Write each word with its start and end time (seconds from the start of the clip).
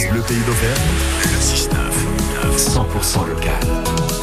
France 0.00 0.12
Bleu 0.12 0.22
Pays 0.22 0.42
d'Auvergne, 0.46 0.80
le 1.24 2.56
6-9, 2.56 2.56
100% 2.56 3.28
local. 3.28 4.19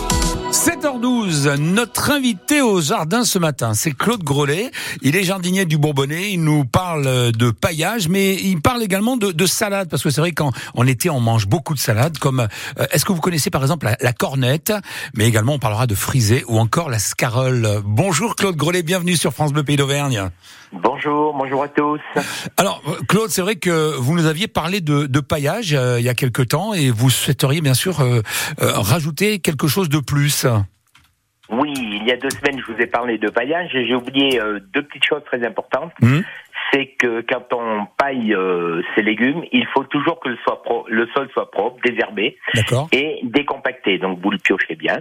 7h12, 0.67 1.55
notre 1.55 2.11
invité 2.11 2.61
au 2.61 2.81
jardin 2.81 3.23
ce 3.23 3.39
matin, 3.39 3.73
c'est 3.73 3.93
Claude 3.93 4.21
Grolet. 4.21 4.69
Il 5.01 5.15
est 5.15 5.23
jardinier 5.23 5.63
du 5.63 5.77
Bourbonnais. 5.77 6.33
Il 6.33 6.43
nous 6.43 6.65
parle 6.65 7.31
de 7.31 7.51
paillage, 7.51 8.09
mais 8.09 8.35
il 8.35 8.61
parle 8.61 8.83
également 8.83 9.15
de, 9.15 9.31
de 9.31 9.45
salade, 9.45 9.87
parce 9.89 10.03
que 10.03 10.09
c'est 10.09 10.19
vrai 10.19 10.33
qu'en 10.33 10.51
été, 10.85 11.09
on 11.09 11.21
mange 11.21 11.47
beaucoup 11.47 11.73
de 11.73 11.79
salades. 11.79 12.17
Comme 12.17 12.41
euh, 12.41 12.85
est-ce 12.91 13.05
que 13.05 13.13
vous 13.13 13.21
connaissez 13.21 13.49
par 13.49 13.61
exemple 13.61 13.87
la, 13.97 14.11
cornette, 14.11 14.73
mais 15.15 15.25
également 15.25 15.53
on 15.53 15.59
parlera 15.59 15.87
de 15.87 15.95
frisée 15.95 16.43
ou 16.49 16.59
encore 16.59 16.89
la 16.89 16.99
scarole. 16.99 17.79
Bonjour 17.85 18.35
Claude 18.35 18.57
Grolet, 18.57 18.83
bienvenue 18.83 19.15
sur 19.15 19.31
France 19.31 19.53
Bleu 19.53 19.63
Pays 19.63 19.77
d'Auvergne. 19.77 20.29
Bonjour, 20.73 21.33
bonjour 21.33 21.63
à 21.63 21.69
tous. 21.69 22.01
Alors 22.57 22.81
Claude, 23.07 23.29
c'est 23.29 23.41
vrai 23.41 23.55
que 23.55 23.95
vous 23.95 24.15
nous 24.15 24.25
aviez 24.25 24.49
parlé 24.49 24.81
de, 24.81 25.05
de 25.05 25.19
paillage 25.21 25.73
euh, 25.73 25.97
il 25.97 26.05
y 26.05 26.09
a 26.09 26.13
quelque 26.13 26.41
temps 26.41 26.73
et 26.73 26.91
vous 26.91 27.09
souhaiteriez 27.09 27.61
bien 27.61 27.73
sûr 27.73 28.01
euh, 28.01 28.21
rajouter 28.59 29.39
quelque 29.39 29.67
chose 29.67 29.87
de 29.87 29.99
plus. 29.99 30.45
Oui, 31.49 31.73
il 31.75 32.05
y 32.05 32.11
a 32.11 32.17
deux 32.17 32.29
semaines, 32.29 32.59
je 32.59 32.71
vous 32.71 32.79
ai 32.79 32.87
parlé 32.87 33.17
de 33.17 33.29
paillage 33.29 33.73
et 33.73 33.87
j'ai 33.87 33.95
oublié 33.95 34.39
euh, 34.41 34.59
deux 34.73 34.83
petites 34.83 35.05
choses 35.05 35.23
très 35.25 35.45
importantes. 35.45 35.93
Mmh. 36.01 36.19
C'est 36.73 36.87
que 36.99 37.21
quand 37.21 37.53
on 37.53 37.85
paille 37.97 38.33
euh, 38.33 38.81
ses 38.93 39.01
légumes, 39.01 39.43
il 39.53 39.65
faut 39.67 39.85
toujours 39.85 40.19
que 40.19 40.27
le, 40.29 40.37
soit 40.43 40.61
le 40.89 41.07
sol 41.15 41.29
soit 41.31 41.49
propre, 41.49 41.79
désherbé 41.85 42.37
et 42.91 43.19
décompacté. 43.23 43.97
Donc 43.97 44.19
vous 44.21 44.31
le 44.31 44.37
piochez 44.37 44.75
bien. 44.75 44.99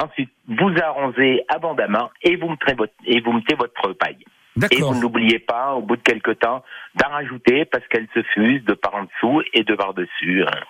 Ensuite, 0.00 0.30
vous 0.46 0.70
arrosez 0.80 1.44
abondamment 1.48 2.10
et 2.22 2.36
vous 2.36 2.50
mettez 2.50 2.74
votre, 2.74 2.92
et 3.04 3.20
vous 3.20 3.32
mettez 3.32 3.56
votre 3.56 3.92
paille. 3.94 4.24
Et 4.70 4.80
vous 4.80 4.94
n'oubliez 4.94 5.38
pas, 5.38 5.74
au 5.74 5.82
bout 5.82 5.96
de 5.96 6.02
quelques 6.02 6.38
temps, 6.40 6.64
d'en 6.94 7.08
rajouter 7.10 7.64
parce 7.64 7.86
qu'elle 7.88 8.08
se 8.14 8.22
fuse 8.34 8.64
de 8.64 8.74
par 8.74 8.94
en 8.94 9.04
dessous 9.04 9.42
et 9.54 9.62
de 9.62 9.74
par 9.74 9.94
dessus. 9.94 10.42
Hein. 10.42 10.60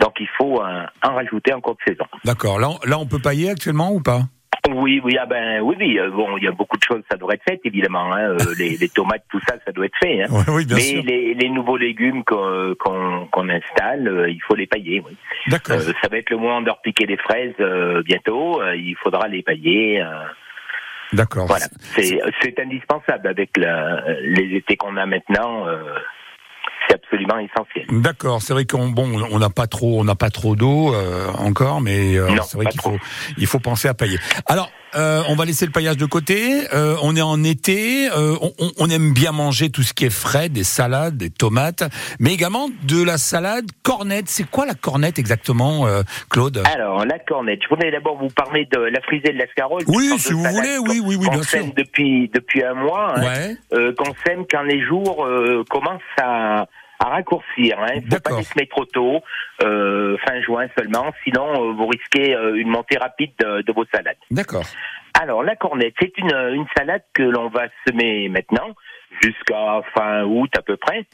Donc 0.00 0.14
il 0.20 0.28
faut 0.36 0.60
euh, 0.60 0.84
en 1.02 1.14
rajouter 1.14 1.52
en 1.52 1.60
cours 1.60 1.76
de 1.76 1.92
saison. 1.92 2.04
D'accord. 2.24 2.58
Là, 2.58 2.70
là, 2.84 2.98
on 2.98 3.06
peut 3.06 3.20
pailler 3.20 3.50
actuellement 3.50 3.92
ou 3.92 4.00
pas? 4.00 4.22
Oui, 4.70 5.00
oui, 5.04 5.16
ah 5.20 5.26
ben, 5.26 5.60
oui, 5.60 5.76
oui. 5.78 5.98
Euh, 5.98 6.10
bon, 6.10 6.36
il 6.38 6.44
y 6.44 6.48
a 6.48 6.52
beaucoup 6.52 6.76
de 6.76 6.82
choses, 6.82 7.02
ça 7.10 7.16
devrait 7.16 7.34
être 7.36 7.44
fait, 7.46 7.60
évidemment. 7.64 8.12
Hein. 8.12 8.30
Euh, 8.30 8.38
les, 8.58 8.76
les, 8.76 8.88
tomates, 8.88 9.24
tout 9.30 9.40
ça, 9.46 9.56
ça 9.64 9.72
doit 9.72 9.86
être 9.86 9.98
fait. 10.02 10.22
Hein. 10.22 10.26
Oui, 10.48 10.64
bien 10.64 10.76
Mais 10.76 11.02
Les, 11.02 11.34
les, 11.34 11.48
nouveaux 11.50 11.76
légumes 11.76 12.24
qu'on 12.24 12.74
qu'on 13.30 13.48
installe, 13.48 14.08
euh, 14.08 14.30
il 14.30 14.40
faut 14.42 14.54
les 14.54 14.66
pailler. 14.66 15.02
Oui. 15.06 15.16
D'accord. 15.48 15.80
ça 15.80 16.08
va 16.10 16.18
être 16.18 16.30
le 16.30 16.38
moment 16.38 16.62
de 16.62 16.70
repiquer 16.70 17.06
des 17.06 17.18
fraises 17.18 17.54
bientôt. 18.04 18.62
il 18.74 18.96
faudra 19.02 19.28
les 19.28 19.42
pailler. 19.42 20.02
D'accord. 21.12 21.46
Voilà, 21.46 21.66
c'est 21.96 22.58
indispensable 22.58 23.28
avec 23.28 23.56
la, 23.56 24.02
les 24.22 24.56
étés 24.56 24.76
qu'on 24.76 24.96
a 24.96 25.06
maintenant 25.06 25.66
absolument 27.14 27.38
essentiel. 27.38 27.86
D'accord, 28.02 28.42
c'est 28.42 28.52
vrai 28.52 28.64
qu'on 28.64 28.88
bon, 28.88 29.22
on 29.30 29.38
n'a 29.38 29.50
pas 29.50 29.66
trop, 29.66 30.00
on 30.00 30.04
n'a 30.04 30.14
pas 30.14 30.30
trop 30.30 30.56
d'eau 30.56 30.94
euh, 30.94 31.30
encore, 31.38 31.80
mais 31.80 32.16
euh, 32.16 32.28
c'est 32.42 32.56
vrai 32.56 32.66
qu'il 32.66 32.80
faut, 32.80 32.98
il 33.38 33.46
faut 33.46 33.60
penser 33.60 33.88
à 33.88 33.94
pailler. 33.94 34.18
Alors, 34.46 34.70
euh, 34.96 35.22
on 35.28 35.34
va 35.34 35.44
laisser 35.44 35.66
le 35.66 35.72
paillage 35.72 35.96
de 35.96 36.06
côté. 36.06 36.68
Euh, 36.72 36.94
on 37.02 37.16
est 37.16 37.22
en 37.22 37.42
été, 37.42 38.08
euh, 38.10 38.36
on, 38.40 38.52
on, 38.78 38.88
aime 38.90 39.12
bien 39.12 39.32
manger 39.32 39.70
tout 39.70 39.82
ce 39.82 39.92
qui 39.92 40.04
est 40.04 40.14
frais, 40.14 40.48
des 40.48 40.62
salades, 40.62 41.16
des 41.16 41.30
tomates, 41.30 41.82
mais 42.20 42.32
également 42.32 42.68
de 42.84 43.02
la 43.02 43.18
salade 43.18 43.66
cornette. 43.82 44.28
C'est 44.28 44.48
quoi 44.48 44.66
la 44.66 44.74
cornette 44.74 45.18
exactement, 45.18 45.86
Claude? 46.30 46.62
Alors 46.72 47.04
la 47.04 47.18
cornette, 47.18 47.60
je 47.64 47.74
voulais 47.74 47.90
d'abord 47.90 48.16
vous 48.18 48.28
parler 48.28 48.68
de 48.70 48.78
la 48.78 49.00
frisée 49.00 49.32
de 49.32 49.38
l'escarole. 49.38 49.82
Oui, 49.88 50.12
si 50.18 50.32
vous 50.32 50.44
voulez, 50.44 50.78
oui, 50.78 51.00
oui, 51.04 51.16
oui, 51.18 51.28
bien 51.28 51.42
sûr. 51.42 51.64
depuis 51.76 52.30
depuis 52.32 52.62
un 52.62 52.74
mois, 52.74 53.14
hein, 53.16 53.54
qu'on 53.72 54.14
sème 54.24 54.44
quand 54.48 54.62
les 54.62 54.84
jours 54.84 55.26
commencent 55.70 56.02
à 56.20 56.66
à 57.00 57.08
raccourcir. 57.08 57.78
Hein. 57.78 57.94
Il 57.96 58.04
ne 58.04 58.10
faut 58.10 58.20
pas 58.20 58.36
les 58.36 58.42
semer 58.44 58.66
trop 58.66 58.84
tôt, 58.84 59.20
euh, 59.62 60.16
fin 60.26 60.40
juin 60.42 60.66
seulement, 60.76 61.12
sinon 61.24 61.46
euh, 61.52 61.72
vous 61.72 61.86
risquez 61.86 62.34
euh, 62.34 62.54
une 62.54 62.68
montée 62.68 62.98
rapide 62.98 63.32
de, 63.38 63.62
de 63.62 63.72
vos 63.72 63.84
salades. 63.92 64.16
D'accord. 64.30 64.64
Alors 65.20 65.42
la 65.42 65.56
cornette, 65.56 65.94
c'est 66.00 66.16
une, 66.18 66.34
une 66.54 66.66
salade 66.76 67.02
que 67.12 67.22
l'on 67.22 67.48
va 67.48 67.66
semer 67.86 68.28
maintenant 68.28 68.74
jusqu'à 69.22 69.82
fin 69.96 70.24
août 70.24 70.50
à 70.56 70.62
peu 70.62 70.76
près. 70.76 71.06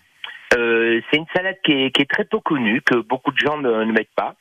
Euh, 0.57 1.01
c'est 1.11 1.19
une 1.19 1.27
salade 1.35 1.57
qui 1.65 1.73
est, 1.73 1.91
qui 1.93 2.03
est, 2.03 2.11
très 2.11 2.25
peu 2.25 2.41
connue, 2.41 2.83
que 2.83 2.97
beaucoup 2.97 3.31
de 3.31 3.39
gens 3.39 3.59
ne, 3.59 3.85
ne 3.85 3.93
mettent 3.93 4.15
pas, 4.17 4.35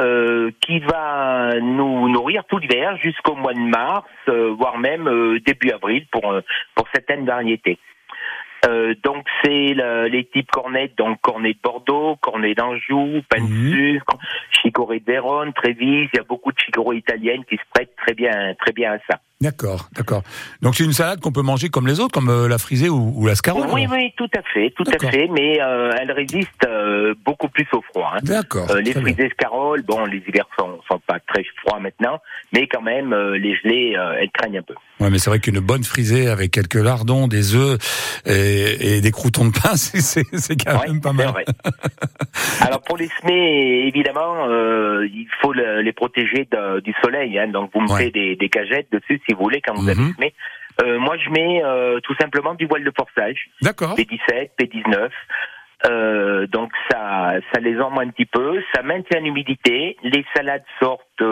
euh, 0.00 0.50
qui 0.60 0.80
va 0.80 1.52
nous 1.60 2.08
nourrir 2.08 2.44
tout 2.48 2.58
l'hiver 2.58 2.96
jusqu'au 2.96 3.36
mois 3.36 3.54
de 3.54 3.60
mars, 3.60 4.08
euh, 4.28 4.54
voire 4.58 4.78
même 4.78 5.38
début 5.46 5.70
avril 5.70 6.06
pour, 6.10 6.34
pour 6.74 6.88
certaines 6.92 7.24
variétés. 7.24 7.78
Euh, 8.66 8.94
donc 9.04 9.26
c'est 9.42 9.74
les 10.08 10.24
types 10.32 10.50
cornettes, 10.50 10.96
donc 10.96 11.20
cornet 11.20 11.54
de 11.54 11.58
Bordeaux, 11.62 12.16
cornet 12.20 12.54
d'Anjou, 12.54 13.22
pain 13.28 13.42
de 13.42 13.48
mhm. 13.48 13.72
sucre, 13.72 14.18
chicorée 14.50 15.00
de 15.00 15.04
Vérone, 15.04 15.52
Trévise, 15.52 16.08
il 16.12 16.16
y 16.16 16.20
a 16.20 16.24
beaucoup 16.24 16.52
de 16.52 16.58
chicorées 16.58 16.96
italiennes 16.96 17.44
qui 17.44 17.56
se 17.56 17.62
prêtent 17.72 17.94
très 17.96 18.14
bien, 18.14 18.54
très 18.58 18.72
bien 18.72 18.94
à 18.94 18.98
ça. 19.10 19.20
D'accord, 19.42 19.90
d'accord. 19.94 20.22
Donc 20.62 20.76
c'est 20.76 20.84
une 20.84 20.94
salade 20.94 21.20
qu'on 21.20 21.30
peut 21.30 21.42
manger 21.42 21.68
comme 21.68 21.86
les 21.86 22.00
autres, 22.00 22.12
comme 22.12 22.30
euh, 22.30 22.48
la 22.48 22.56
frisée 22.56 22.88
ou, 22.88 23.26
la 23.26 23.34
scarole 23.34 23.66
Oui, 23.70 23.86
oui, 23.90 24.10
tout 24.16 24.30
à 24.34 24.40
fait, 24.54 24.72
tout 24.74 24.84
à 24.86 24.98
fait, 25.10 25.28
mais 25.30 25.60
euh, 25.60 25.92
elle 26.00 26.10
résiste 26.10 26.66
euh, 26.66 27.14
beaucoup 27.22 27.48
plus 27.48 27.66
au 27.74 27.82
froid. 27.82 28.12
Hein. 28.14 28.20
D'accord. 28.22 28.74
les 28.76 28.92
frisées 28.94 29.28
scaroles, 29.28 29.82
bon, 29.82 30.06
les 30.06 30.22
hivers 30.26 30.48
sont, 30.58 30.80
sont 30.88 31.00
pas 31.06 31.18
très 31.20 31.44
froids 31.60 31.78
maintenant, 31.80 32.18
mais 32.54 32.66
quand 32.66 32.80
même, 32.80 33.14
les 33.34 33.54
gelées, 33.56 33.94
elles 34.18 34.30
craignent 34.30 34.58
un 34.58 34.62
peu. 34.62 34.74
Ouais, 35.00 35.10
mais 35.10 35.18
c'est 35.18 35.28
vrai 35.28 35.38
qu'une 35.38 35.60
bonne 35.60 35.84
frisée 35.84 36.28
avec 36.28 36.50
quelques 36.50 36.74
lardons, 36.74 37.28
des 37.28 37.54
œufs 37.54 37.78
et, 38.24 39.02
des 39.02 39.10
croutons 39.10 39.44
de 39.44 39.52
pain, 39.52 39.76
c'est 39.76 40.64
quand 40.64 40.80
même 40.86 41.02
pas 41.02 41.12
mal. 41.12 41.34
Alors 42.62 42.82
pour 42.82 42.96
les 42.96 43.08
semer, 43.20 43.86
évidemment, 43.86 44.46
il 45.02 45.28
faut 45.40 45.52
les 45.52 45.92
protéger 45.92 46.48
du 46.82 46.94
soleil. 47.02 47.38
Hein, 47.38 47.48
donc 47.48 47.70
vous 47.74 47.80
mettez 47.80 48.10
des, 48.10 48.36
des 48.36 48.48
cagettes 48.48 48.90
dessus 48.92 49.20
si 49.26 49.34
vous 49.34 49.42
voulez, 49.42 49.60
quand 49.60 49.74
vous 49.74 49.88
avez 49.88 50.00
mhm. 50.00 50.14
semé. 50.14 50.34
Euh, 50.82 50.98
moi, 50.98 51.16
je 51.16 51.30
mets 51.30 51.62
euh, 51.64 52.00
tout 52.00 52.14
simplement 52.20 52.54
du 52.54 52.66
voile 52.66 52.84
de 52.84 52.92
forçage. 52.96 53.48
D'accord. 53.62 53.96
P17, 53.96 54.50
P19. 54.60 55.10
Euh, 55.86 56.46
donc 56.46 56.72
ça, 56.90 57.34
ça 57.52 57.60
les 57.60 57.78
emmène 57.80 58.08
un 58.08 58.10
petit 58.10 58.26
peu, 58.26 58.62
ça 58.74 58.82
maintient 58.82 59.20
l'humidité. 59.20 59.96
Les 60.02 60.24
salades 60.34 60.64
sortent 60.80 61.22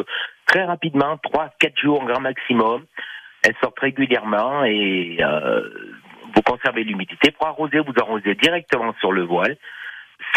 très 0.46 0.64
rapidement, 0.64 1.16
3-4 1.16 1.80
jours 1.80 2.04
grand 2.04 2.20
maximum. 2.20 2.84
Elles 3.42 3.54
sortent 3.62 3.80
régulièrement 3.80 4.64
et 4.64 5.18
euh, 5.20 5.62
vous 6.34 6.42
conservez 6.42 6.84
l'humidité. 6.84 7.30
Pour 7.30 7.46
arroser, 7.46 7.80
vous 7.80 7.92
arrosez 7.98 8.34
directement 8.34 8.94
sur 9.00 9.12
le 9.12 9.22
voile. 9.22 9.56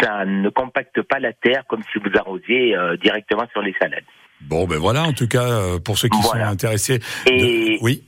Ça 0.00 0.24
ne 0.24 0.48
compacte 0.48 1.02
pas 1.02 1.18
la 1.18 1.32
terre 1.32 1.64
comme 1.68 1.82
si 1.92 1.98
vous 1.98 2.10
arrosiez 2.16 2.76
euh, 2.76 2.96
directement 2.96 3.46
sur 3.52 3.62
les 3.62 3.74
salades. 3.80 4.04
Bon, 4.40 4.66
ben 4.66 4.78
voilà, 4.78 5.02
en 5.02 5.12
tout 5.12 5.26
cas, 5.26 5.48
euh, 5.48 5.78
pour 5.78 5.98
ceux 5.98 6.08
qui 6.08 6.22
sont 6.22 6.34
intéressés. 6.34 7.00
Et 7.26 7.78
oui. 7.82 8.04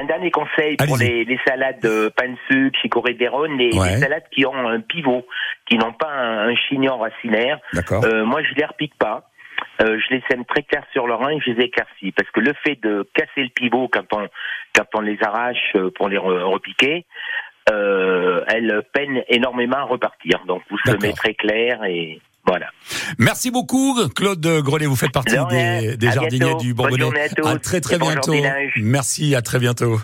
Un 0.00 0.04
dernier 0.04 0.30
conseil 0.30 0.76
pour 0.76 0.98
les, 0.98 1.24
les, 1.24 1.40
salades 1.46 1.80
de 1.80 2.12
pain 2.14 2.28
de 2.28 2.36
sucre, 2.50 2.78
chicorée 2.82 3.14
d'Héron, 3.14 3.56
les, 3.56 3.70
les, 3.70 3.96
salades 3.96 4.24
qui 4.30 4.44
ont 4.44 4.54
un 4.54 4.80
pivot, 4.80 5.26
qui 5.66 5.78
n'ont 5.78 5.94
pas 5.94 6.12
un, 6.12 6.54
chignon 6.54 6.98
racinaire. 6.98 7.58
Euh, 7.74 8.24
moi, 8.26 8.42
je 8.42 8.54
les 8.54 8.64
repique 8.66 8.94
pas. 8.98 9.30
Euh, 9.82 9.98
je 9.98 10.14
les 10.14 10.22
sème 10.30 10.44
très 10.44 10.62
clair 10.62 10.84
sur 10.92 11.06
leur 11.06 11.28
et 11.30 11.38
je 11.40 11.50
les 11.50 11.64
éclaircis. 11.64 12.12
Parce 12.12 12.30
que 12.30 12.40
le 12.40 12.52
fait 12.64 12.76
de 12.82 13.08
casser 13.14 13.42
le 13.42 13.48
pivot 13.48 13.88
quand 13.88 14.04
on, 14.12 14.28
quand 14.74 14.86
on 14.94 15.00
les 15.00 15.18
arrache 15.22 15.72
euh, 15.76 15.90
pour 15.94 16.08
les 16.08 16.18
repiquer, 16.18 17.06
euh, 17.70 18.44
elles 18.48 18.82
peinent 18.92 19.22
énormément 19.28 19.78
à 19.78 19.84
repartir. 19.84 20.42
Donc 20.46 20.62
vous 20.70 20.78
semez 20.84 21.12
très 21.12 21.34
clair 21.34 21.84
et 21.84 22.20
voilà. 22.46 22.66
Merci 23.18 23.50
beaucoup, 23.50 23.98
Claude 24.14 24.46
Grelet. 24.62 24.86
Vous 24.86 24.96
faites 24.96 25.12
partie 25.12 25.36
des, 25.50 25.96
des 25.96 26.10
jardiniers 26.12 26.54
du 26.56 26.74
Bourbonnais. 26.74 27.10
À, 27.44 27.58
très 27.58 27.80
très 27.80 27.98
bientôt. 27.98 28.34
Merci, 28.76 29.34
à 29.34 29.42
très 29.42 29.58
bientôt. 29.58 29.98